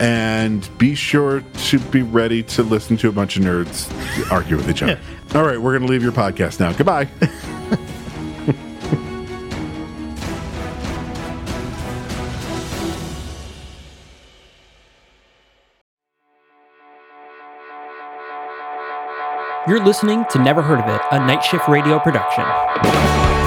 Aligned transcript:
and 0.00 0.68
be 0.78 0.94
sure 0.94 1.42
to 1.42 1.78
be 1.78 2.02
ready 2.02 2.42
to 2.42 2.62
listen 2.62 2.96
to 2.96 3.08
a 3.08 3.12
bunch 3.12 3.36
of 3.36 3.44
nerds 3.44 3.90
argue 4.32 4.56
with 4.56 4.68
each 4.68 4.82
other. 4.82 4.98
All 5.34 5.44
right, 5.44 5.60
we're 5.60 5.78
going 5.78 5.86
to 5.86 5.92
leave 5.92 6.02
your 6.02 6.12
podcast 6.12 6.58
now. 6.58 6.72
Goodbye. 6.72 7.08
You're 19.68 19.84
listening 19.84 20.24
to 20.30 20.38
Never 20.38 20.62
Heard 20.62 20.80
of 20.80 20.88
It, 20.88 21.00
a 21.12 21.18
Night 21.18 21.44
Shift 21.44 21.68
Radio 21.68 22.00
production. 22.00 23.39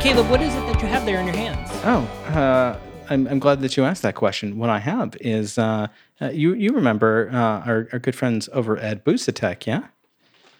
Caleb, 0.00 0.30
what 0.30 0.40
is 0.40 0.54
it 0.54 0.66
that 0.66 0.80
you 0.80 0.88
have 0.88 1.04
there 1.04 1.20
in 1.20 1.26
your 1.26 1.36
hands? 1.36 1.68
Oh, 1.84 2.00
uh, 2.28 2.78
I'm, 3.10 3.26
I'm 3.26 3.38
glad 3.38 3.60
that 3.60 3.76
you 3.76 3.84
asked 3.84 4.00
that 4.00 4.14
question. 4.14 4.56
What 4.56 4.70
I 4.70 4.78
have 4.78 5.14
is 5.20 5.58
uh, 5.58 5.88
uh, 6.22 6.30
you 6.30 6.54
you 6.54 6.70
remember 6.70 7.28
uh, 7.30 7.36
our, 7.36 7.88
our 7.92 7.98
good 7.98 8.16
friends 8.16 8.48
over 8.54 8.78
at 8.78 9.04
Boosatech, 9.04 9.66
yeah? 9.66 9.88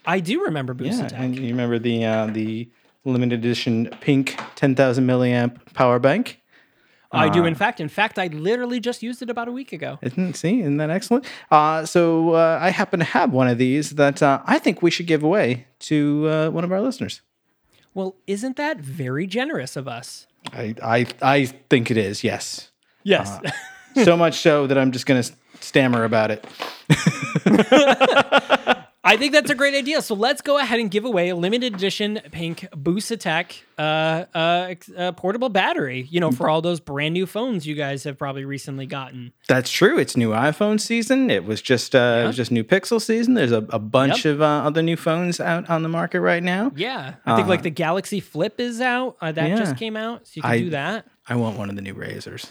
I 0.04 0.20
do 0.20 0.44
remember 0.44 0.75
Boost 0.75 0.98
yeah, 0.98 1.06
Attack. 1.06 1.19
and 1.19 1.37
you 1.38 1.48
remember 1.48 1.78
the 1.78 2.04
uh, 2.04 2.26
the 2.26 2.69
limited 3.06 3.38
edition 3.38 3.88
pink 4.03 4.38
10,000 4.56 5.06
milliamp 5.06 5.72
power 5.72 5.98
bank? 5.98 6.38
I 7.12 7.28
do, 7.28 7.44
in 7.44 7.54
fact. 7.54 7.81
In 7.81 7.88
fact, 7.88 8.19
I 8.19 8.26
literally 8.28 8.78
just 8.78 9.03
used 9.03 9.20
it 9.22 9.31
about 9.31 9.48
a 9.48 9.53
week 9.53 9.72
ago. 9.72 9.98
Isn't 10.03 10.34
see? 10.34 10.60
Isn't 10.60 10.76
that 10.76 10.91
excellent? 10.91 11.25
Uh, 11.50 11.84
so 11.87 12.34
uh, 12.34 12.59
I 12.60 12.70
happen 12.70 13.00
to 13.00 13.06
have 13.06 13.32
one 13.32 13.48
of 13.48 13.59
these 13.59 13.91
that 13.93 14.22
uh, 14.22 14.43
I 14.44 14.59
think 14.59 14.82
we 14.82 14.91
should 14.91 15.06
give 15.06 15.22
away 15.22 15.66
to 15.81 16.28
uh, 16.28 16.50
one 16.50 16.62
of 16.62 16.70
our 16.70 16.81
listeners. 16.81 17.22
Well, 17.94 18.16
isn't 18.26 18.56
that 18.56 18.78
very 18.78 19.26
generous 19.26 19.76
of 19.76 19.88
us? 19.88 20.26
I 20.52 20.74
I, 20.82 21.06
I 21.22 21.44
think 21.46 21.90
it 21.90 21.96
is. 21.96 22.22
Yes. 22.24 22.70
Yes. 23.02 23.38
Uh, 23.96 24.04
so 24.04 24.16
much 24.16 24.38
so 24.38 24.66
that 24.66 24.78
I'm 24.78 24.92
just 24.92 25.06
going 25.06 25.22
to 25.22 25.32
stammer 25.60 26.04
about 26.04 26.30
it. 26.30 26.46
I 29.03 29.16
think 29.16 29.33
that's 29.33 29.50
a 29.50 29.55
great 29.55 29.75
idea. 29.75 30.03
So 30.03 30.15
let's 30.15 30.43
go 30.43 30.59
ahead 30.59 30.78
and 30.78 30.91
give 30.91 31.06
away 31.06 31.31
a 31.31 31.34
limited 31.37 31.75
edition 31.75 32.21
pink 32.33 32.69
BoosaTech 32.77 33.62
uh, 33.78 33.81
uh, 34.34 34.75
uh, 34.94 35.12
portable 35.12 35.49
battery, 35.49 36.06
you 36.11 36.21
know, 36.21 36.31
for 36.31 36.50
all 36.50 36.61
those 36.61 36.81
brand 36.81 37.15
new 37.15 37.25
phones 37.25 37.66
you 37.66 37.75
guys 37.75 38.05
have 38.05 38.19
probably 38.19 38.44
recently 38.44 38.84
gotten. 38.84 39.33
That's 39.49 39.71
true. 39.71 39.99
It's 39.99 40.19
new 40.19 40.31
iPhone 40.33 40.78
season. 40.78 41.31
It 41.31 41.44
was 41.47 41.62
just 41.62 41.94
uh, 41.94 42.21
it 42.25 42.27
was 42.27 42.37
just 42.37 42.50
new 42.50 42.62
Pixel 42.62 43.00
season. 43.00 43.33
There's 43.34 43.53
a, 43.53 43.65
a 43.71 43.78
bunch 43.78 44.27
Yep. 44.27 44.34
of 44.34 44.43
uh, 44.43 44.44
other 44.65 44.83
new 44.83 44.97
phones 44.99 45.41
out 45.41 45.71
on 45.71 45.82
the 45.82 45.88
market 45.88 46.21
right 46.21 46.43
now. 46.43 46.71
Yeah. 46.77 47.15
I 47.25 47.37
think 47.37 47.49
like 47.49 47.62
the 47.62 47.71
Galaxy 47.71 48.21
Flip 48.21 48.61
is 48.61 48.82
out. 48.82 49.17
Uh, 49.22 49.32
that 49.32 49.49
yeah. 49.49 49.56
just 49.56 49.78
came 49.78 49.97
out. 49.97 50.27
So 50.27 50.32
you 50.37 50.43
can 50.43 50.50
I- 50.50 50.59
do 50.59 50.71
that. 50.71 51.06
I 51.27 51.37
want 51.37 51.56
one 51.56 51.71
of 51.71 51.77
the 51.77 51.82
new 51.82 51.94
Razrs. 51.94 52.50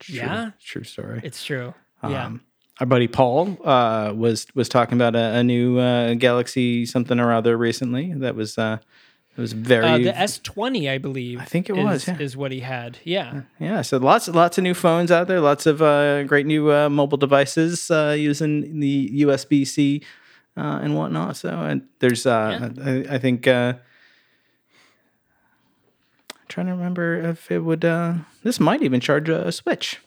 True, 0.00 0.14
Yeah? 0.16 0.50
true 0.60 0.82
story. 0.84 1.20
It's 1.24 1.42
true. 1.44 1.72
Yeah. 2.02 2.32
Our 2.80 2.86
buddy 2.86 3.06
Paul 3.06 3.58
uh, 3.64 4.12
was 4.16 4.46
was 4.54 4.68
talking 4.68 4.94
about 4.94 5.14
a, 5.14 5.36
a 5.38 5.44
new 5.44 5.78
uh, 5.78 6.14
Galaxy 6.14 6.86
something 6.86 7.20
or 7.20 7.32
other 7.32 7.56
recently. 7.56 8.12
That 8.14 8.34
was 8.34 8.58
uh, 8.58 8.78
it 9.36 9.40
was 9.40 9.52
very 9.52 9.86
Uh, 9.86 9.98
the 9.98 10.12
S20, 10.12 10.90
I 10.90 10.98
believe. 10.98 11.40
I 11.40 11.44
think 11.44 11.70
it 11.70 11.76
is, 11.76 11.84
was, 11.84 12.08
yeah. 12.08 12.18
Is 12.18 12.36
what 12.36 12.52
he 12.52 12.60
had. 12.60 12.98
Yeah. 13.04 13.42
Yeah, 13.58 13.80
so 13.82 13.96
lots 13.96 14.28
lots 14.28 14.58
of 14.58 14.64
new 14.64 14.74
phones 14.74 15.10
out 15.10 15.26
there, 15.26 15.40
lots 15.40 15.66
of 15.66 15.80
uh, 15.80 16.24
great 16.24 16.46
new 16.46 16.70
uh, 16.70 16.88
mobile 16.90 17.18
devices 17.18 17.90
uh, 17.90 18.14
using 18.18 18.80
the 18.80 19.22
USB 19.22 19.66
C 19.66 20.02
uh, 20.56 20.80
and 20.82 20.94
whatnot. 20.96 21.36
So 21.36 21.48
and 21.48 21.82
there's 22.00 22.26
uh, 22.26 22.70
I, 22.84 23.14
I 23.14 23.18
think 23.18 23.46
uh, 23.46 23.74
I'm 26.30 26.48
trying 26.48 26.66
to 26.66 26.72
remember 26.72 27.16
if 27.16 27.50
it 27.50 27.60
would. 27.60 27.84
Uh, 27.84 28.14
this 28.42 28.60
might 28.60 28.82
even 28.82 29.00
charge 29.00 29.28
a 29.28 29.50
Switch. 29.52 29.98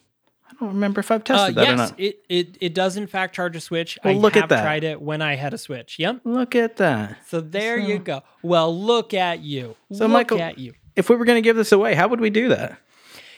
I 0.61 0.65
don't 0.65 0.73
remember 0.73 0.99
if 1.01 1.11
I've 1.11 1.21
Uh, 1.21 1.23
tested 1.23 1.55
that 1.55 1.61
or 1.61 1.63
yes, 1.71 1.77
not. 1.77 1.99
it, 1.99 2.19
it 2.29 2.57
it 2.61 2.73
does 2.73 2.95
in 2.97 3.07
fact 3.07 3.35
charge 3.35 3.55
a 3.55 3.61
Switch. 3.61 3.97
Well, 4.03 4.13
I 4.13 4.17
look 4.17 4.35
at 4.35 4.41
have 4.43 4.49
that. 4.49 4.61
tried 4.61 4.83
it 4.83 5.01
when 5.01 5.21
I 5.21 5.35
had 5.35 5.53
a 5.53 5.57
Switch. 5.57 5.99
Yep. 5.99 6.21
Look 6.23 6.55
at 6.55 6.77
that. 6.77 7.17
So 7.27 7.41
there 7.41 7.77
you 7.77 7.99
go. 7.99 8.21
Well, 8.41 8.75
look 8.77 9.13
at 9.13 9.41
you. 9.41 9.75
So 9.91 10.05
look 10.05 10.11
Michael, 10.13 10.41
at 10.41 10.57
you. 10.57 10.73
if 10.95 11.09
we 11.09 11.15
were 11.15 11.25
going 11.25 11.37
to 11.37 11.41
give 11.41 11.55
this 11.57 11.71
away, 11.71 11.93
how 11.95 12.07
would 12.07 12.21
we 12.21 12.29
do 12.29 12.47
that? 12.49 12.77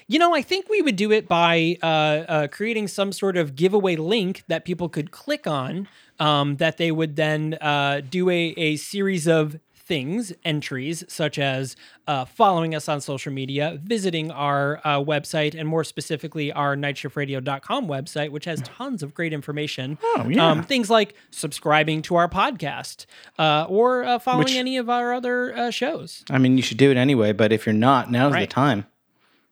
You 0.09 0.19
know, 0.19 0.33
I 0.33 0.41
think 0.41 0.69
we 0.69 0.81
would 0.81 0.95
do 0.95 1.11
it 1.11 1.27
by 1.27 1.77
uh, 1.83 1.85
uh, 1.85 2.47
creating 2.47 2.87
some 2.87 3.11
sort 3.11 3.35
of 3.35 3.55
giveaway 3.55 3.95
link 3.97 4.43
that 4.47 4.63
people 4.63 4.87
could 4.87 5.11
click 5.11 5.45
on. 5.47 5.87
Um, 6.19 6.55
that 6.57 6.77
they 6.77 6.91
would 6.91 7.15
then 7.15 7.57
uh, 7.61 8.01
do 8.09 8.27
a, 8.31 8.53
a 8.57 8.75
series 8.77 9.27
of 9.27 9.59
things, 9.87 10.33
entries, 10.43 11.03
such 11.07 11.39
as 11.39 11.75
uh, 12.07 12.25
following 12.25 12.75
us 12.75 12.89
on 12.89 12.99
social 12.99 13.31
media, 13.31 13.79
visiting 13.83 14.29
our 14.31 14.79
uh, 14.83 14.99
website, 14.99 15.55
and 15.57 15.67
more 15.67 15.83
specifically, 15.83 16.51
our 16.51 16.75
nightshiftradio.com 16.75 17.87
website, 17.87 18.29
which 18.31 18.45
has 18.45 18.61
tons 18.61 19.01
of 19.01 19.13
great 19.13 19.31
information. 19.33 19.97
Oh, 20.03 20.27
yeah. 20.29 20.45
Um, 20.45 20.63
things 20.63 20.89
like 20.89 21.15
subscribing 21.31 22.01
to 22.03 22.15
our 22.15 22.27
podcast 22.27 23.05
uh, 23.39 23.65
or 23.69 24.03
uh, 24.03 24.19
following 24.19 24.45
Which- 24.45 24.55
any 24.55 24.77
of 24.77 24.89
our 24.89 25.13
other 25.13 25.55
uh, 25.55 25.71
shows. 25.71 26.23
I 26.29 26.37
mean, 26.37 26.57
you 26.57 26.63
should 26.63 26.77
do 26.77 26.91
it 26.91 26.97
anyway, 26.97 27.31
but 27.31 27.51
if 27.51 27.65
you're 27.65 27.73
not, 27.73 28.11
now's 28.11 28.33
the 28.33 28.45
time. 28.47 28.85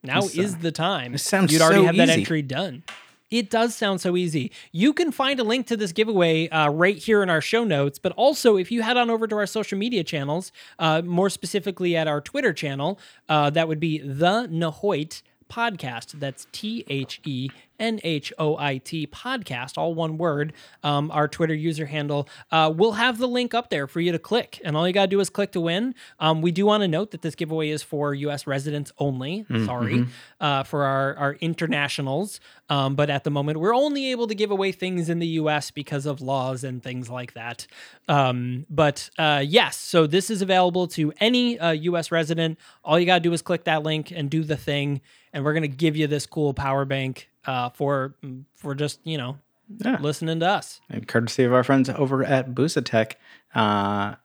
Now 0.04 0.22
This, 0.22 0.38
is 0.38 0.54
uh, 0.56 0.58
the 0.62 0.72
time. 0.72 1.14
this 1.14 1.24
sounds 1.24 1.52
You'd 1.52 1.62
already 1.62 1.82
so 1.82 1.86
have 1.88 1.96
that 1.98 2.10
entry 2.10 2.42
done. 2.42 2.84
It 3.32 3.50
does 3.50 3.76
sound 3.76 4.02
so 4.02 4.16
easy. 4.16 4.52
You 4.72 4.94
can 4.94 5.12
find 5.12 5.40
a 5.40 5.44
link 5.44 5.68
to 5.68 5.78
this 5.78 5.92
giveaway 5.92 6.48
uh, 6.50 6.70
right 6.70 6.98
here 6.98 7.24
in 7.24 7.30
our 7.30 7.42
show 7.42 7.64
notes, 7.64 7.98
but 7.98 8.12
also 8.14 8.56
if 8.56 8.72
you 8.72 8.84
head 8.84 8.98
on 8.98 9.10
over 9.10 9.28
to 9.28 9.36
our 9.36 9.48
social 9.48 9.78
media 9.78 10.04
channels, 10.04 10.52
uh, 10.78 11.02
more 11.02 11.30
specifically 11.30 11.96
at 11.96 12.08
our 12.08 12.22
Twitter 12.22 12.54
channel, 12.54 13.00
uh, 13.28 13.50
that 13.50 13.68
would 13.68 13.80
be 13.80 13.98
the 13.98 14.48
Nahoit 14.52 15.24
podcast. 15.50 16.20
That's 16.20 16.48
T 16.52 16.86
H 16.88 17.20
E 17.26 17.50
N 17.80 18.00
H 18.04 18.32
O 18.38 18.58
I 18.58 18.78
T 18.78 19.08
podcast, 19.08 19.78
all 19.78 19.94
one 19.94 20.18
word, 20.18 20.54
um, 20.84 21.12
our 21.12 21.28
Twitter 21.28 21.54
user 21.54 21.86
handle. 21.86 22.28
Uh, 22.52 22.72
we'll 22.76 22.94
have 22.94 23.18
the 23.18 23.28
link 23.28 23.54
up 23.54 23.70
there 23.70 23.88
for 23.88 24.00
you 24.02 24.12
to 24.12 24.20
click. 24.20 24.62
And 24.64 24.76
all 24.76 24.88
you 24.88 24.94
got 24.94 25.04
to 25.04 25.08
do 25.08 25.20
is 25.20 25.30
click 25.30 25.52
to 25.54 25.62
win. 25.62 25.96
Um, 26.20 26.42
we 26.42 26.52
do 26.52 26.66
want 26.66 26.82
to 26.82 26.88
note 26.88 27.12
that 27.12 27.22
this 27.22 27.36
giveaway 27.36 27.70
is 27.70 27.84
for 27.84 28.14
U.S. 28.14 28.48
residents 28.48 28.92
only. 28.98 29.46
Sorry. 29.66 30.06
Uh, 30.40 30.64
for 30.64 30.84
our, 30.84 31.16
our 31.16 31.34
internationals. 31.36 32.40
Um, 32.70 32.96
but 32.96 33.10
at 33.10 33.24
the 33.24 33.30
moment, 33.30 33.60
we're 33.60 33.76
only 33.76 34.12
able 34.12 34.28
to 34.28 34.36
give 34.36 34.52
away 34.52 34.72
things 34.72 35.10
in 35.10 35.20
the 35.20 35.28
U.S. 35.28 35.72
because 35.72 36.06
of 36.06 36.22
laws 36.22 36.64
and 36.64 36.82
things 36.82 37.10
like 37.10 37.34
that. 37.34 37.68
Um, 38.08 38.66
but 38.70 39.10
uh, 39.18 39.44
yes, 39.46 39.78
so 39.78 40.08
this 40.08 40.30
is 40.30 40.42
available 40.42 40.88
to 40.90 41.14
any 41.20 41.60
uh, 41.60 41.72
U.S. 41.72 42.12
resident. 42.12 42.58
All 42.84 43.00
you 43.00 43.06
got 43.06 43.16
to 43.16 43.22
do 43.22 43.34
is 43.34 43.42
click 43.42 43.66
that 43.66 43.84
link 43.84 44.12
and 44.12 44.30
do 44.30 44.44
the 44.44 44.58
thing. 44.58 45.02
And 45.36 45.44
we're 45.46 45.54
going 45.54 45.62
to 45.64 45.68
give 45.68 45.96
you 45.96 46.08
this 46.08 46.26
cool 46.26 46.54
power 46.56 46.86
bank 46.86 47.30
uh, 47.46 47.70
for 47.70 48.16
for 48.56 48.74
just 48.74 49.00
you 49.04 49.18
know 49.20 49.38
Yeah. 49.84 49.98
listening 50.02 50.40
to 50.40 50.48
us. 50.50 50.82
and 50.90 51.08
courtesy 51.08 51.44
of 51.44 51.54
our 51.54 51.64
friends 51.64 51.90
over 51.90 52.24
at 52.24 52.56
BoosaTech. 52.56 53.14
Uh, 53.54 54.16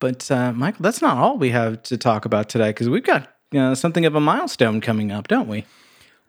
but 0.00 0.30
uh, 0.30 0.52
Michael, 0.52 0.82
that's 0.82 1.02
not 1.02 1.18
all 1.18 1.36
we 1.38 1.50
have 1.50 1.82
to 1.84 1.96
talk 1.98 2.24
about 2.24 2.48
today 2.48 2.70
because 2.70 2.88
we've 2.88 3.04
got 3.04 3.28
you 3.52 3.60
know, 3.60 3.74
something 3.74 4.06
of 4.06 4.14
a 4.14 4.20
milestone 4.20 4.80
coming 4.80 5.12
up, 5.12 5.28
don't 5.28 5.46
we? 5.46 5.66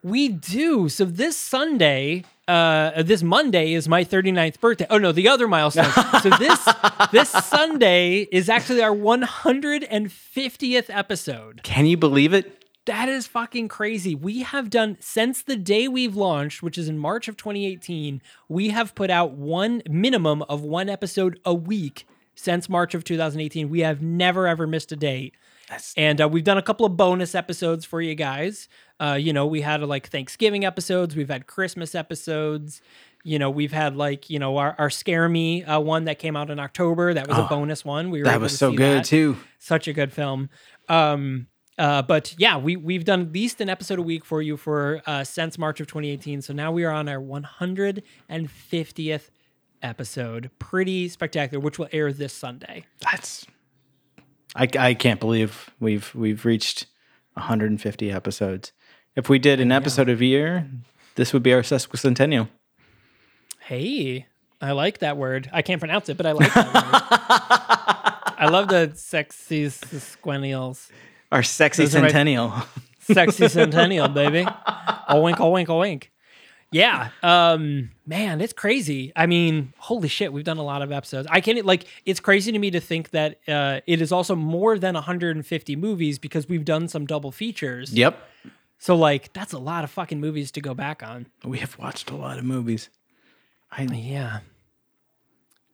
We 0.03 0.27
do. 0.29 0.89
So 0.89 1.05
this 1.05 1.37
Sunday, 1.37 2.23
uh, 2.47 3.03
this 3.03 3.21
Monday 3.23 3.73
is 3.73 3.87
my 3.87 4.03
39th 4.03 4.59
birthday. 4.59 4.87
Oh 4.89 4.97
no, 4.97 5.11
the 5.11 5.27
other 5.29 5.47
milestone. 5.47 5.91
so 6.21 6.29
this 6.31 6.59
this 7.13 7.29
Sunday 7.29 8.27
is 8.31 8.49
actually 8.49 8.81
our 8.81 8.91
150th 8.95 10.85
episode. 10.89 11.61
Can 11.63 11.85
you 11.85 11.95
believe 11.97 12.33
it? 12.33 12.60
That 12.85 13.09
is 13.09 13.27
fucking 13.27 13.67
crazy. 13.67 14.15
We 14.15 14.41
have 14.41 14.69
done 14.71 14.97
since 14.99 15.43
the 15.43 15.55
day 15.55 15.87
we've 15.87 16.15
launched, 16.15 16.63
which 16.63 16.77
is 16.77 16.89
in 16.89 16.97
March 16.97 17.27
of 17.27 17.37
2018, 17.37 18.21
we 18.49 18.69
have 18.69 18.95
put 18.95 19.11
out 19.11 19.33
one 19.33 19.83
minimum 19.87 20.41
of 20.43 20.61
one 20.61 20.89
episode 20.89 21.39
a 21.45 21.53
week 21.53 22.07
since 22.33 22.67
March 22.67 22.95
of 22.95 23.03
2018. 23.03 23.69
We 23.69 23.81
have 23.81 24.01
never 24.01 24.47
ever 24.47 24.65
missed 24.65 24.91
a 24.91 24.95
date. 24.95 25.35
And 25.95 26.19
uh, 26.19 26.27
we've 26.27 26.43
done 26.43 26.57
a 26.57 26.61
couple 26.61 26.85
of 26.85 26.97
bonus 26.97 27.35
episodes 27.35 27.85
for 27.85 28.01
you 28.01 28.15
guys. 28.15 28.67
Uh, 28.99 29.13
you 29.13 29.31
know, 29.31 29.45
we 29.45 29.61
had 29.61 29.83
uh, 29.83 29.85
like 29.87 30.09
Thanksgiving 30.09 30.65
episodes, 30.65 31.15
we've 31.15 31.29
had 31.29 31.47
Christmas 31.47 31.93
episodes. 31.95 32.81
You 33.23 33.37
know, 33.37 33.51
we've 33.51 33.71
had 33.71 33.95
like 33.95 34.29
you 34.31 34.39
know 34.39 34.57
our, 34.57 34.75
our 34.79 34.89
Scare 34.89 35.29
Me 35.29 35.63
uh, 35.63 35.79
one 35.79 36.05
that 36.05 36.17
came 36.17 36.35
out 36.35 36.49
in 36.49 36.59
October. 36.59 37.13
That 37.13 37.27
was 37.27 37.37
a 37.37 37.43
bonus 37.43 37.85
one. 37.85 38.09
We 38.09 38.19
were 38.19 38.25
That 38.25 38.41
was 38.41 38.57
so 38.57 38.71
good 38.71 38.99
that 38.99 39.05
too. 39.05 39.37
such 39.59 39.87
a 39.87 39.93
good 39.93 40.11
film. 40.11 40.49
Um, 40.89 41.47
uh, 41.81 42.01
but 42.03 42.35
yeah, 42.37 42.57
we 42.57 42.75
we've 42.75 43.05
done 43.05 43.21
at 43.21 43.33
least 43.33 43.59
an 43.59 43.67
episode 43.67 43.97
a 43.97 44.03
week 44.03 44.23
for 44.23 44.39
you 44.39 44.55
for 44.55 45.01
uh, 45.07 45.23
since 45.23 45.57
March 45.57 45.81
of 45.81 45.87
2018. 45.87 46.43
So 46.43 46.53
now 46.53 46.71
we 46.71 46.83
are 46.83 46.91
on 46.91 47.09
our 47.09 47.19
150th 47.19 49.29
episode. 49.81 50.51
Pretty 50.59 51.09
spectacular, 51.09 51.59
which 51.59 51.79
will 51.79 51.87
air 51.91 52.13
this 52.13 52.33
Sunday. 52.33 52.85
That's 52.99 53.47
I, 54.55 54.67
I 54.77 54.93
can't 54.93 55.19
believe 55.19 55.71
we've 55.79 56.13
we've 56.13 56.45
reached 56.45 56.85
150 57.33 58.11
episodes. 58.11 58.73
If 59.15 59.27
we 59.27 59.39
did 59.39 59.59
an 59.59 59.71
episode 59.71 60.07
of 60.07 60.21
a 60.21 60.25
year, 60.25 60.69
this 61.15 61.33
would 61.33 61.41
be 61.41 61.51
our 61.51 61.63
sesquicentennial. 61.63 62.47
Hey, 63.59 64.27
I 64.61 64.73
like 64.73 64.99
that 64.99 65.17
word. 65.17 65.49
I 65.51 65.63
can't 65.63 65.79
pronounce 65.79 66.09
it, 66.09 66.17
but 66.17 66.27
I 66.27 66.33
like 66.33 66.53
that 66.53 66.67
word. 66.67 66.75
I 68.37 68.49
love 68.51 68.67
the 68.67 68.91
sexy 68.93 69.65
squennials. 69.65 70.91
Our 71.31 71.43
sexy 71.43 71.83
Those 71.83 71.95
are 71.95 72.01
my- 72.01 72.07
centennial. 72.07 72.53
Sexy 73.01 73.47
centennial, 73.49 74.07
baby. 74.09 74.45
A 75.07 75.19
wink, 75.19 75.39
a 75.39 75.49
wink, 75.49 75.69
a 75.69 75.75
wink. 75.75 76.11
Yeah. 76.71 77.09
Um, 77.23 77.89
man, 78.05 78.39
it's 78.39 78.53
crazy. 78.53 79.11
I 79.15 79.25
mean, 79.25 79.73
holy 79.77 80.07
shit, 80.07 80.31
we've 80.31 80.43
done 80.45 80.57
a 80.59 80.63
lot 80.63 80.81
of 80.81 80.91
episodes. 80.91 81.27
I 81.29 81.41
can't 81.41 81.65
like 81.65 81.85
it's 82.05 82.19
crazy 82.21 82.51
to 82.51 82.59
me 82.59 82.71
to 82.71 82.79
think 82.79 83.09
that 83.09 83.39
uh 83.47 83.81
it 83.87 84.01
is 84.01 84.11
also 84.11 84.35
more 84.35 84.77
than 84.79 84.93
150 84.93 85.75
movies 85.75 86.19
because 86.19 86.47
we've 86.47 86.63
done 86.63 86.87
some 86.87 87.05
double 87.05 87.31
features. 87.31 87.91
yep. 87.93 88.17
So 88.77 88.95
like 88.95 89.33
that's 89.33 89.51
a 89.51 89.59
lot 89.59 89.83
of 89.83 89.89
fucking 89.91 90.21
movies 90.21 90.51
to 90.51 90.61
go 90.61 90.73
back 90.73 91.03
on. 91.03 91.25
We 91.43 91.57
have 91.57 91.77
watched 91.77 92.09
a 92.11 92.15
lot 92.15 92.37
of 92.37 92.45
movies. 92.45 92.89
I 93.71 93.83
Yeah. 93.83 94.39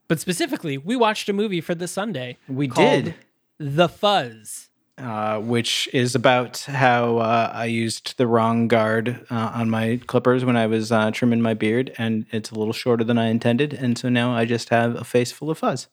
But 0.08 0.18
specifically, 0.18 0.78
we 0.78 0.96
watched 0.96 1.28
a 1.28 1.32
movie 1.32 1.60
for 1.60 1.74
this 1.74 1.92
Sunday. 1.92 2.38
We 2.48 2.66
called 2.68 3.04
did. 3.04 3.14
The 3.58 3.88
Fuzz. 3.88 4.67
Uh, 4.98 5.38
which 5.40 5.88
is 5.92 6.14
about 6.14 6.58
how 6.60 7.18
uh, 7.18 7.50
I 7.54 7.66
used 7.66 8.16
the 8.18 8.26
wrong 8.26 8.68
guard 8.68 9.24
uh, 9.30 9.52
on 9.54 9.70
my 9.70 10.00
clippers 10.06 10.44
when 10.44 10.56
I 10.56 10.66
was 10.66 10.90
uh, 10.92 11.10
trimming 11.10 11.40
my 11.40 11.54
beard, 11.54 11.94
and 11.98 12.26
it's 12.30 12.50
a 12.50 12.58
little 12.58 12.72
shorter 12.72 13.04
than 13.04 13.18
I 13.18 13.28
intended, 13.28 13.72
and 13.72 13.96
so 13.96 14.08
now 14.08 14.32
I 14.32 14.44
just 14.44 14.68
have 14.70 14.96
a 14.96 15.04
face 15.04 15.32
full 15.32 15.50
of 15.50 15.58
fuzz. 15.58 15.88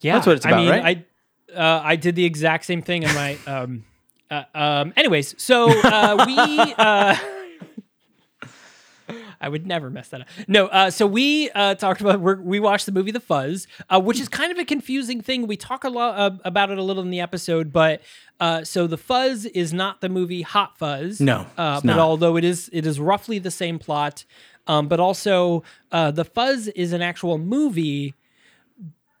Yeah, 0.00 0.14
That's 0.14 0.26
what 0.26 0.36
it's 0.36 0.44
about, 0.44 0.58
I 0.58 0.62
mean, 0.62 0.70
right? 0.70 1.06
I 1.52 1.58
uh, 1.58 1.82
I 1.84 1.96
did 1.96 2.16
the 2.16 2.24
exact 2.24 2.64
same 2.64 2.82
thing 2.82 3.02
in 3.02 3.14
my. 3.14 3.38
Um, 3.46 3.84
uh, 4.30 4.44
um, 4.54 4.94
anyways, 4.96 5.34
so 5.42 5.68
uh, 5.68 6.24
we. 6.26 7.31
I 9.42 9.48
would 9.48 9.66
never 9.66 9.90
mess 9.90 10.08
that 10.08 10.22
up. 10.22 10.28
No, 10.46 10.68
uh, 10.68 10.90
so 10.90 11.06
we 11.06 11.50
uh, 11.50 11.74
talked 11.74 12.00
about 12.00 12.20
we're, 12.20 12.40
we 12.40 12.60
watched 12.60 12.86
the 12.86 12.92
movie 12.92 13.10
The 13.10 13.20
Fuzz, 13.20 13.66
uh, 13.90 14.00
which 14.00 14.20
is 14.20 14.28
kind 14.28 14.52
of 14.52 14.58
a 14.58 14.64
confusing 14.64 15.20
thing. 15.20 15.46
We 15.46 15.56
talk 15.56 15.84
a 15.84 15.88
lot 15.90 16.18
uh, 16.18 16.36
about 16.44 16.70
it 16.70 16.78
a 16.78 16.82
little 16.82 17.02
in 17.02 17.10
the 17.10 17.20
episode, 17.20 17.72
but 17.72 18.00
uh, 18.40 18.64
so 18.64 18.86
The 18.86 18.96
Fuzz 18.96 19.44
is 19.46 19.72
not 19.72 20.00
the 20.00 20.08
movie 20.08 20.42
Hot 20.42 20.78
Fuzz. 20.78 21.20
No, 21.20 21.46
uh, 21.58 21.80
but 21.80 21.84
not. 21.84 21.98
although 21.98 22.36
it 22.36 22.44
is 22.44 22.70
it 22.72 22.86
is 22.86 23.00
roughly 23.00 23.38
the 23.38 23.50
same 23.50 23.78
plot, 23.78 24.24
um, 24.66 24.88
but 24.88 25.00
also 25.00 25.64
uh, 25.90 26.10
The 26.12 26.24
Fuzz 26.24 26.68
is 26.68 26.92
an 26.92 27.02
actual 27.02 27.36
movie 27.38 28.14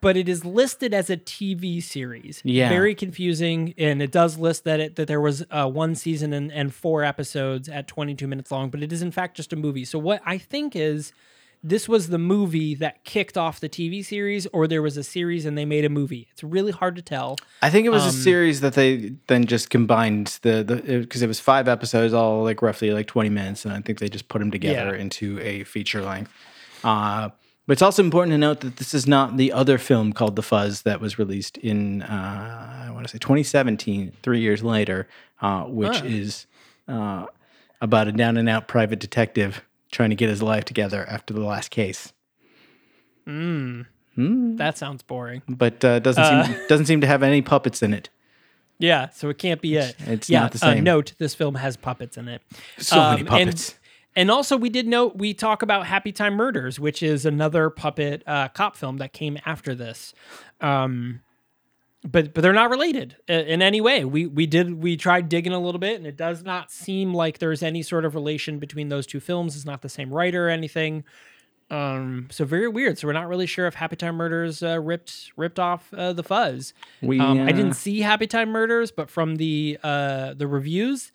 but 0.02 0.16
it 0.18 0.28
is 0.28 0.44
listed 0.44 0.92
as 0.92 1.08
a 1.08 1.16
TV 1.16 1.82
series. 1.82 2.42
Yeah. 2.44 2.68
very 2.68 2.94
confusing, 2.94 3.72
and 3.78 4.02
it 4.02 4.12
does 4.12 4.36
list 4.36 4.64
that 4.64 4.78
it 4.80 4.96
that 4.96 5.08
there 5.08 5.20
was 5.20 5.42
uh, 5.50 5.66
one 5.66 5.94
season 5.94 6.34
and, 6.34 6.52
and 6.52 6.74
four 6.74 7.02
episodes 7.04 7.68
at 7.70 7.88
22 7.88 8.26
minutes 8.26 8.50
long, 8.50 8.68
but 8.68 8.82
it 8.82 8.92
is 8.92 9.00
in 9.00 9.10
fact 9.10 9.36
just 9.38 9.52
a 9.54 9.56
movie. 9.56 9.86
So 9.86 9.98
what 9.98 10.20
I 10.26 10.36
think 10.36 10.76
is 10.76 11.12
this 11.64 11.88
was 11.88 12.08
the 12.08 12.18
movie 12.18 12.74
that 12.74 13.04
kicked 13.04 13.38
off 13.38 13.60
the 13.60 13.68
TV 13.68 14.04
series, 14.04 14.48
or 14.52 14.66
there 14.66 14.82
was 14.82 14.96
a 14.96 15.04
series 15.04 15.46
and 15.46 15.56
they 15.56 15.64
made 15.64 15.84
a 15.84 15.88
movie. 15.88 16.26
It's 16.32 16.42
really 16.42 16.72
hard 16.72 16.96
to 16.96 17.02
tell. 17.02 17.36
I 17.62 17.70
think 17.70 17.86
it 17.86 17.90
was 17.90 18.02
Um, 18.02 18.08
a 18.08 18.12
series 18.12 18.60
that 18.62 18.74
they 18.74 19.12
then 19.28 19.46
just 19.46 19.70
combined 19.70 20.38
the 20.42 20.64
the 20.64 20.98
because 21.02 21.22
it 21.22 21.28
was 21.28 21.38
five 21.38 21.68
episodes, 21.68 22.12
all 22.12 22.42
like 22.42 22.60
roughly 22.62 22.90
like 22.90 23.06
twenty 23.06 23.30
minutes, 23.30 23.64
and 23.64 23.72
I 23.72 23.80
think 23.80 24.00
they 24.00 24.08
just 24.08 24.26
put 24.28 24.40
them 24.40 24.50
together 24.50 24.94
Yeah. 24.96 25.00
into 25.02 25.38
a 25.40 25.62
feature 25.62 26.02
length. 26.02 26.32
Uh, 26.82 27.28
but 27.66 27.72
it's 27.74 27.82
also 27.82 28.02
important 28.02 28.32
to 28.34 28.38
note 28.38 28.60
that 28.60 28.76
this 28.76 28.92
is 28.94 29.06
not 29.06 29.36
the 29.36 29.52
other 29.52 29.78
film 29.78 30.12
called 30.12 30.36
The 30.36 30.42
Fuzz 30.42 30.82
that 30.82 31.00
was 31.00 31.18
released 31.18 31.56
in 31.58 32.02
uh, 32.02 32.84
I 32.86 32.90
want 32.90 33.06
to 33.06 33.12
say 33.12 33.18
2017, 33.18 34.12
three 34.22 34.40
years 34.40 34.62
later, 34.62 35.08
uh, 35.40 35.62
which 35.64 36.02
is 36.02 36.46
uh, 36.88 37.26
about 37.80 38.08
a 38.08 38.12
down 38.12 38.36
and 38.36 38.48
out 38.48 38.68
private 38.68 38.98
detective 38.98 39.62
trying 39.90 40.10
to 40.10 40.16
get 40.16 40.28
his 40.28 40.42
life 40.42 40.64
together 40.64 41.04
after 41.08 41.32
the 41.34 41.40
last 41.40 41.70
case. 41.70 42.12
Mm, 43.26 43.86
Hmm. 44.14 44.56
that 44.56 44.76
sounds 44.76 45.02
boring. 45.02 45.42
But 45.48 45.84
uh, 45.84 45.98
doesn't 46.00 46.22
Uh. 46.22 46.44
seem 46.46 46.56
doesn't 46.68 46.86
seem 46.86 47.00
to 47.00 47.06
have 47.06 47.22
any 47.22 47.40
puppets 47.42 47.82
in 47.82 47.94
it. 47.94 48.10
Yeah, 48.78 49.10
so 49.10 49.28
it 49.28 49.38
can't 49.38 49.60
be 49.60 49.76
it. 49.76 49.94
It's 50.06 50.28
yeah, 50.28 50.40
not 50.40 50.52
the 50.52 50.58
Uh, 50.66 50.72
same. 50.74 50.84
note: 50.84 51.12
this 51.18 51.34
film 51.34 51.54
has 51.54 51.76
puppets 51.76 52.16
in 52.16 52.28
it. 52.28 52.42
So 52.78 52.96
many 52.96 53.06
Um, 53.06 53.18
and- 53.20 53.28
puppets. 53.28 53.70
And 53.70 53.78
also, 54.30 54.56
we 54.56 54.68
did 54.68 54.86
note 54.86 55.16
we 55.16 55.32
talk 55.34 55.62
about 55.62 55.86
Happytime 55.86 56.34
Murders, 56.34 56.78
which 56.78 57.02
is 57.02 57.24
another 57.24 57.70
puppet 57.70 58.22
uh, 58.26 58.48
cop 58.48 58.76
film 58.76 58.98
that 58.98 59.12
came 59.12 59.38
after 59.46 59.74
this. 59.74 60.12
Um, 60.60 61.20
but 62.04 62.34
but 62.34 62.42
they're 62.42 62.52
not 62.52 62.70
related 62.70 63.16
uh, 63.30 63.34
in 63.34 63.62
any 63.62 63.80
way. 63.80 64.04
We 64.04 64.26
we 64.26 64.46
did 64.46 64.82
we 64.82 64.96
tried 64.96 65.28
digging 65.28 65.52
a 65.52 65.60
little 65.60 65.78
bit, 65.78 65.96
and 65.96 66.06
it 66.06 66.16
does 66.16 66.42
not 66.42 66.70
seem 66.70 67.14
like 67.14 67.38
there's 67.38 67.62
any 67.62 67.82
sort 67.82 68.04
of 68.04 68.14
relation 68.14 68.58
between 68.58 68.88
those 68.88 69.06
two 69.06 69.20
films. 69.20 69.56
It's 69.56 69.64
not 69.64 69.82
the 69.82 69.88
same 69.88 70.12
writer 70.12 70.48
or 70.48 70.50
anything. 70.50 71.04
Um, 71.70 72.28
so 72.30 72.44
very 72.44 72.68
weird. 72.68 72.98
So 72.98 73.06
we're 73.06 73.14
not 73.14 73.28
really 73.28 73.46
sure 73.46 73.66
if 73.66 73.74
Happytime 73.76 74.16
Murders 74.16 74.62
uh, 74.62 74.78
ripped 74.80 75.32
ripped 75.36 75.58
off 75.58 75.92
uh, 75.94 76.12
the 76.12 76.22
Fuzz. 76.22 76.74
We, 77.00 77.18
um, 77.18 77.40
I 77.40 77.44
uh, 77.44 77.46
didn't 77.46 77.74
see 77.74 78.00
Happy 78.00 78.26
Time 78.26 78.50
Murders, 78.50 78.90
but 78.90 79.08
from 79.08 79.36
the 79.36 79.78
uh, 79.82 80.34
the 80.34 80.46
reviews, 80.46 81.12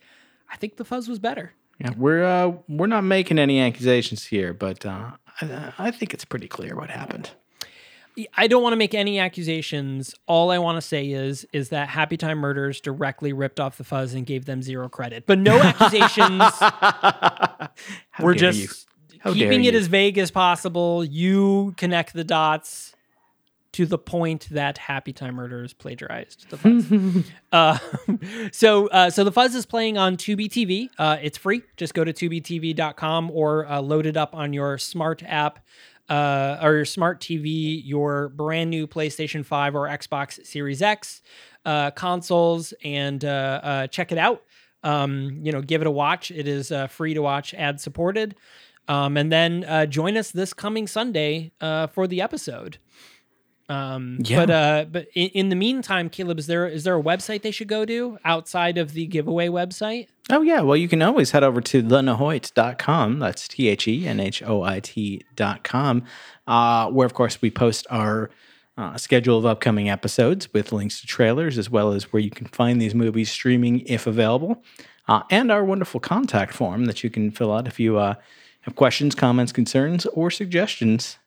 I 0.49 0.57
think 0.57 0.77
the 0.77 0.85
Fuzz 0.85 1.07
was 1.07 1.19
better. 1.19 1.53
Yeah, 1.79 1.91
we're 1.95 2.23
uh, 2.23 2.53
we're 2.67 2.87
not 2.87 3.03
making 3.03 3.37
any 3.37 3.59
accusations 3.59 4.25
here, 4.25 4.53
but 4.53 4.85
uh, 4.85 5.11
I, 5.41 5.73
I 5.77 5.91
think 5.91 6.13
it's 6.13 6.25
pretty 6.25 6.47
clear 6.47 6.75
what 6.75 6.89
happened. 6.89 7.31
I 8.35 8.47
don't 8.47 8.63
want 8.63 8.73
to 8.73 8.77
make 8.77 8.95
any 8.95 9.19
accusations. 9.19 10.15
All 10.25 10.49
I 10.49 10.57
want 10.57 10.77
to 10.77 10.81
say 10.81 11.11
is 11.11 11.45
is 11.53 11.69
that 11.69 11.89
Happytime 11.89 12.37
Murders 12.39 12.81
directly 12.81 13.31
ripped 13.31 13.59
off 13.59 13.77
the 13.77 13.83
Fuzz 13.83 14.15
and 14.15 14.25
gave 14.25 14.45
them 14.45 14.63
zero 14.63 14.89
credit. 14.89 15.25
But 15.27 15.37
no 15.37 15.59
accusations. 15.59 16.41
How 16.41 17.69
We're 18.23 18.33
just 18.33 18.87
keeping 19.23 19.65
it 19.65 19.75
as 19.75 19.85
vague 19.85 20.17
as 20.17 20.31
possible. 20.31 21.05
You 21.05 21.75
connect 21.77 22.13
the 22.13 22.23
dots 22.23 22.95
to 23.77 23.85
the 23.85 23.99
point 23.99 24.47
that 24.49 24.75
Happytime 24.79 25.35
Murders 25.35 25.71
plagiarized 25.71 26.49
the 26.49 26.57
Fuzz. 26.57 27.31
uh, 27.51 27.77
so, 28.51 28.87
uh, 28.87 29.11
so 29.11 29.23
the 29.23 29.31
Fuzz 29.31 29.53
is 29.53 29.67
playing 29.67 29.99
on 29.99 30.17
Tubi 30.17 30.49
TV. 30.49 30.89
Uh, 30.97 31.17
it's 31.21 31.37
free. 31.37 31.61
Just 31.75 31.93
go 31.93 32.03
to 32.03 32.11
tubitv.com 32.11 33.29
or 33.29 33.67
uh, 33.67 33.79
load 33.79 34.07
it 34.07 34.17
up 34.17 34.33
on 34.33 34.51
your 34.51 34.79
smart 34.79 35.21
app 35.27 35.59
uh, 36.09 36.57
or 36.59 36.73
your 36.73 36.85
smart 36.85 37.21
TV, 37.21 37.79
your 37.85 38.29
brand 38.29 38.71
new 38.71 38.87
PlayStation 38.87 39.45
5 39.45 39.75
or 39.75 39.87
Xbox 39.87 40.43
Series 40.43 40.81
X 40.81 41.21
uh, 41.63 41.91
consoles, 41.91 42.73
and 42.83 43.23
uh, 43.23 43.59
uh, 43.61 43.87
check 43.87 44.11
it 44.11 44.17
out. 44.17 44.41
Um, 44.81 45.41
you 45.43 45.51
know, 45.51 45.61
give 45.61 45.81
it 45.81 45.87
a 45.87 45.91
watch. 45.91 46.31
It 46.31 46.47
is 46.47 46.71
uh, 46.71 46.87
free 46.87 47.13
to 47.13 47.21
watch, 47.21 47.53
ad 47.53 47.79
supported. 47.79 48.33
Um, 48.87 49.17
and 49.17 49.31
then 49.31 49.65
uh, 49.65 49.85
join 49.85 50.17
us 50.17 50.31
this 50.31 50.51
coming 50.53 50.87
Sunday 50.87 51.51
uh, 51.61 51.87
for 51.87 52.07
the 52.07 52.21
episode. 52.21 52.79
Um, 53.69 54.19
Yeah. 54.21 54.45
But 54.45 54.49
uh, 54.49 54.85
but 54.89 55.07
in, 55.13 55.29
in 55.29 55.49
the 55.49 55.55
meantime, 55.55 56.09
Caleb, 56.09 56.39
is 56.39 56.47
there 56.47 56.67
is 56.67 56.83
there 56.83 56.97
a 56.97 57.03
website 57.03 57.41
they 57.41 57.51
should 57.51 57.67
go 57.67 57.85
to 57.85 58.17
outside 58.23 58.77
of 58.77 58.93
the 58.93 59.05
giveaway 59.07 59.47
website? 59.47 60.07
Oh, 60.29 60.41
yeah. 60.41 60.59
Well, 60.61 60.75
you 60.75 60.87
can 60.89 61.01
always 61.01 61.31
head 61.31 61.43
over 61.43 61.61
to 61.61 61.81
thenahoit.com. 61.81 63.19
That's 63.19 63.47
T 63.47 63.67
H 63.69 63.87
E 63.87 64.07
N 64.07 64.19
H 64.19 64.43
O 64.43 64.63
I 64.63 64.79
T.com, 64.81 66.03
uh, 66.47 66.89
where, 66.91 67.05
of 67.05 67.13
course, 67.13 67.41
we 67.41 67.49
post 67.49 67.87
our 67.89 68.29
uh, 68.77 68.97
schedule 68.97 69.37
of 69.37 69.45
upcoming 69.45 69.89
episodes 69.89 70.53
with 70.53 70.71
links 70.71 71.01
to 71.01 71.07
trailers, 71.07 71.57
as 71.57 71.69
well 71.69 71.91
as 71.91 72.11
where 72.13 72.21
you 72.21 72.29
can 72.29 72.47
find 72.47 72.81
these 72.81 72.93
movies 72.93 73.31
streaming 73.31 73.79
if 73.81 74.05
available, 74.05 74.63
uh, 75.07 75.23
and 75.31 75.51
our 75.51 75.63
wonderful 75.63 75.99
contact 75.99 76.53
form 76.53 76.85
that 76.85 77.03
you 77.03 77.09
can 77.09 77.31
fill 77.31 77.51
out 77.53 77.67
if 77.67 77.79
you 77.79 77.97
uh, 77.97 78.15
have 78.61 78.75
questions, 78.75 79.15
comments, 79.15 79.51
concerns, 79.51 80.05
or 80.07 80.29
suggestions. 80.29 81.17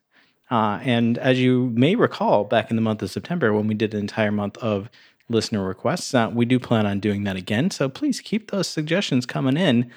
Uh, 0.51 0.79
and 0.83 1.17
as 1.17 1.39
you 1.39 1.71
may 1.73 1.95
recall, 1.95 2.43
back 2.43 2.69
in 2.69 2.75
the 2.75 2.81
month 2.81 3.01
of 3.01 3.09
September, 3.09 3.53
when 3.53 3.67
we 3.67 3.73
did 3.73 3.93
an 3.93 4.01
entire 4.01 4.33
month 4.33 4.57
of 4.57 4.89
listener 5.29 5.65
requests, 5.65 6.13
uh, 6.13 6.29
we 6.31 6.43
do 6.43 6.59
plan 6.59 6.85
on 6.85 6.99
doing 6.99 7.23
that 7.23 7.37
again. 7.37 7.71
So 7.71 7.87
please 7.87 8.19
keep 8.19 8.51
those 8.51 8.67
suggestions 8.67 9.25
coming 9.25 9.55
in, 9.55 9.89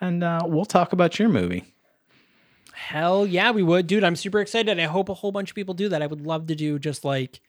and 0.00 0.24
uh, 0.24 0.40
we'll 0.44 0.64
talk 0.64 0.92
about 0.92 1.20
your 1.20 1.28
movie. 1.28 1.64
Hell 2.74 3.24
yeah, 3.24 3.52
we 3.52 3.62
would, 3.62 3.86
dude. 3.86 4.02
I'm 4.02 4.16
super 4.16 4.40
excited. 4.40 4.80
I 4.80 4.84
hope 4.84 5.08
a 5.08 5.14
whole 5.14 5.30
bunch 5.30 5.50
of 5.50 5.54
people 5.54 5.74
do 5.74 5.88
that. 5.90 6.02
I 6.02 6.08
would 6.08 6.26
love 6.26 6.48
to 6.48 6.56
do 6.56 6.80
just 6.80 7.04
like 7.04 7.40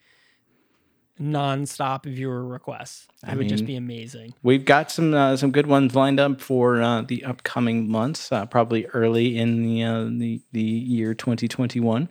nonstop 1.20 2.06
viewer 2.06 2.46
requests. 2.46 3.08
It 3.28 3.38
would 3.38 3.50
just 3.50 3.66
be 3.66 3.76
amazing. 3.76 4.36
We've 4.44 4.66
got 4.66 4.92
some 4.92 5.16
uh, 5.16 5.36
some 5.38 5.52
good 5.52 5.66
ones 5.68 5.96
lined 5.96 6.20
up 6.20 6.42
for 6.42 6.80
uh, 6.82 7.02
the 7.02 7.24
upcoming 7.24 7.90
months, 7.90 8.32
uh, 8.32 8.46
probably 8.46 8.86
early 8.88 9.38
in 9.38 9.64
the 9.64 9.84
uh, 9.84 10.04
the 10.04 10.42
the 10.52 10.62
year 10.62 11.16
2021. 11.16 12.10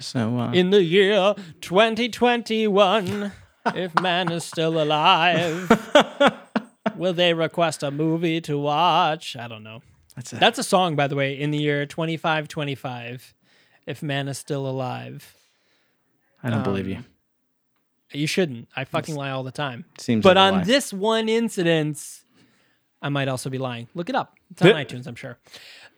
So 0.00 0.38
uh, 0.38 0.52
In 0.52 0.70
the 0.70 0.82
year 0.82 1.34
2021, 1.60 3.32
if 3.74 4.00
man 4.00 4.32
is 4.32 4.44
still 4.44 4.80
alive, 4.82 5.70
will 6.96 7.12
they 7.12 7.34
request 7.34 7.82
a 7.82 7.90
movie 7.90 8.40
to 8.42 8.58
watch? 8.58 9.36
I 9.36 9.46
don't 9.48 9.62
know. 9.62 9.82
that's 10.16 10.32
a, 10.32 10.36
That's 10.36 10.58
a 10.58 10.62
song, 10.64 10.96
by 10.96 11.06
the 11.06 11.16
way, 11.16 11.38
in 11.38 11.50
the 11.50 11.58
year 11.58 11.86
2525, 11.86 13.34
if 13.86 14.02
man 14.02 14.28
is 14.28 14.38
still 14.38 14.66
alive. 14.66 15.34
I 16.42 16.50
don't 16.50 16.64
believe 16.64 16.88
you. 16.88 17.04
You 18.12 18.26
shouldn't. 18.26 18.68
I 18.74 18.84
fucking 18.84 19.14
lie 19.14 19.30
all 19.30 19.44
the 19.44 19.52
time. 19.52 19.84
Seems 19.98 20.22
But 20.24 20.36
like 20.36 20.52
on 20.52 20.62
this 20.64 20.92
one 20.92 21.28
incident, 21.28 22.02
I 23.02 23.08
might 23.08 23.28
also 23.28 23.50
be 23.50 23.58
lying. 23.58 23.88
Look 23.94 24.08
it 24.08 24.16
up. 24.16 24.36
It's 24.50 24.62
on 24.62 24.70
iTunes, 24.70 25.06
I'm 25.06 25.14
sure. 25.14 25.38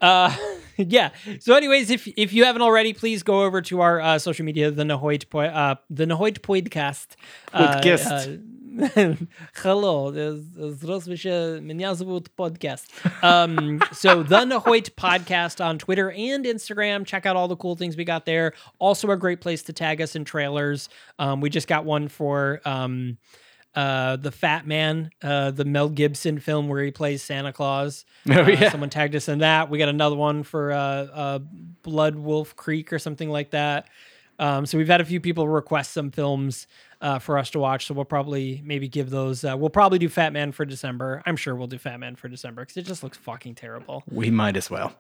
Uh, 0.03 0.37
yeah. 0.77 1.11
So, 1.41 1.55
anyways, 1.55 1.91
if 1.91 2.09
if 2.17 2.33
you 2.33 2.45
haven't 2.45 2.63
already, 2.63 2.93
please 2.93 3.23
go 3.23 3.45
over 3.45 3.63
to 3.63 3.81
our 3.81 4.01
uh, 4.01 4.19
social 4.19 4.45
media, 4.45 4.71
the 4.71 4.83
Nahoyt 4.83 5.31
po- 5.31 5.41
uh, 5.41 5.77
the 5.89 6.05
Nahoyt 6.05 6.41
Podcast. 6.41 7.17
Podcast. 7.55 8.11
Uh, 8.11 8.37
uh, 8.37 8.37
hello, 9.57 10.11
podcast. 12.37 13.23
Um, 13.23 13.83
so 13.93 14.23
the 14.23 14.39
Nahoyt 14.39 14.91
podcast 14.93 15.63
on 15.63 15.79
Twitter 15.79 16.11
and 16.11 16.45
Instagram. 16.45 17.05
Check 17.05 17.27
out 17.27 17.37
all 17.37 17.49
the 17.49 17.57
cool 17.57 17.77
things 17.77 17.97
we 17.97 18.05
got 18.05 18.25
there. 18.25 18.55
Also, 18.79 19.11
a 19.11 19.17
great 19.17 19.41
place 19.43 19.63
to 19.65 19.73
tag 19.73 20.01
us 20.01 20.17
in 20.17 20.25
trailers. 20.25 20.89
Um, 21.19 21.41
we 21.41 21.51
just 21.51 21.69
got 21.69 21.85
one 21.85 22.09
for. 22.09 22.61
Um, 22.65 23.19
uh, 23.75 24.17
the 24.17 24.31
Fat 24.31 24.67
Man, 24.67 25.11
uh, 25.23 25.51
the 25.51 25.65
Mel 25.65 25.89
Gibson 25.89 26.39
film 26.41 26.69
where 26.69 26.83
he 26.85 26.91
plays 26.91 27.23
Santa 27.23 27.53
Claus. 27.53 28.05
Oh, 28.29 28.33
Uh, 28.43 28.47
yeah. 28.49 28.71
Someone 28.71 28.91
tagged 28.91 29.15
us 29.17 29.29
in 29.29 29.39
that. 29.39 29.71
We 29.71 29.79
got 29.79 29.89
another 29.89 30.17
one 30.17 30.43
for 30.43 30.73
uh, 30.73 30.77
uh, 30.79 31.39
Blood 31.83 32.17
Wolf 32.17 32.55
Creek 32.57 32.93
or 32.93 32.99
something 32.99 33.31
like 33.31 33.51
that. 33.51 33.89
Um, 34.39 34.67
so 34.67 34.77
we've 34.79 34.89
had 34.89 35.01
a 35.01 35.05
few 35.05 35.21
people 35.21 35.47
request 35.49 35.93
some 35.93 36.11
films 36.11 36.67
uh, 37.01 37.19
for 37.19 37.39
us 37.39 37.51
to 37.51 37.59
watch. 37.59 37.87
So 37.87 37.95
we'll 37.95 38.05
probably 38.05 38.61
maybe 38.65 38.89
give 38.89 39.11
those. 39.11 39.45
Uh, 39.45 39.55
we'll 39.57 39.71
probably 39.71 39.99
do 39.99 40.09
Fat 40.09 40.33
Man 40.33 40.53
for 40.53 40.65
December. 40.65 41.23
I'm 41.27 41.37
sure 41.37 41.55
we'll 41.55 41.67
do 41.69 41.79
Fat 41.79 42.01
Man 42.01 42.17
for 42.17 42.29
December 42.29 42.63
because 42.63 42.77
it 42.77 42.83
just 42.87 43.03
looks 43.03 43.17
fucking 43.19 43.55
terrible. 43.55 44.03
We 44.11 44.31
might 44.31 44.57
as 44.57 44.71
well. 44.71 44.95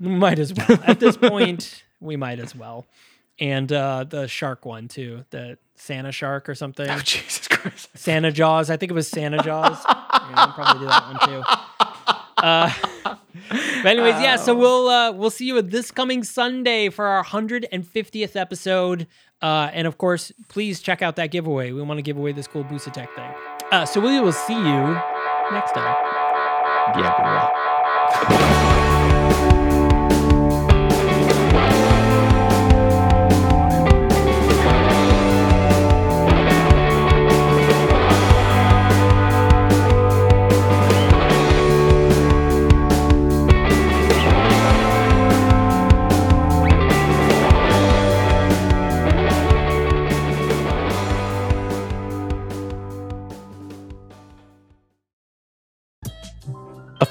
We 0.00 0.08
might 0.08 0.38
as 0.38 0.52
well. 0.54 0.80
At 0.84 1.00
this 1.00 1.16
point, 1.18 1.84
we 2.00 2.16
might 2.16 2.40
as 2.40 2.54
well. 2.56 2.86
And 3.38 3.70
uh, 3.72 4.04
the 4.08 4.26
shark 4.26 4.64
one 4.66 4.88
too, 4.88 5.24
the 5.30 5.58
Santa 5.76 6.10
shark 6.12 6.48
or 6.48 6.54
something. 6.54 6.88
Oh 6.88 6.98
Jesus 6.98 7.46
Christ! 7.48 7.51
Santa 7.94 8.32
Jaws. 8.32 8.70
I 8.70 8.76
think 8.76 8.90
it 8.90 8.94
was 8.94 9.08
Santa 9.08 9.38
Jaws. 9.38 9.78
yeah, 9.88 10.34
I'll 10.34 10.52
probably 10.52 10.80
do 10.80 10.86
that 10.86 11.06
one 11.06 11.18
too. 11.28 11.42
Uh, 12.42 12.72
but 13.82 13.86
anyways, 13.86 14.20
yeah. 14.20 14.36
So 14.36 14.54
we'll 14.54 14.88
uh, 14.88 15.12
we'll 15.12 15.30
see 15.30 15.46
you 15.46 15.60
this 15.62 15.90
coming 15.90 16.24
Sunday 16.24 16.88
for 16.88 17.06
our 17.06 17.24
150th 17.24 18.36
episode. 18.36 19.06
Uh, 19.40 19.70
and 19.72 19.86
of 19.86 19.98
course, 19.98 20.32
please 20.48 20.80
check 20.80 21.02
out 21.02 21.16
that 21.16 21.30
giveaway. 21.30 21.72
We 21.72 21.82
want 21.82 21.98
to 21.98 22.02
give 22.02 22.16
away 22.16 22.32
this 22.32 22.46
cool 22.46 22.64
BoosaTech 22.64 23.14
thing. 23.14 23.30
Uh, 23.72 23.84
so 23.84 24.00
we 24.00 24.20
will 24.20 24.32
see 24.32 24.54
you 24.54 24.96
next 25.50 25.72
time. 25.72 25.96
Yeah, 26.96 28.98